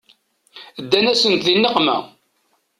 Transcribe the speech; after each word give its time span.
Ddant-asen 0.83 1.33
di 1.43 1.53
nneqma. 1.55 1.97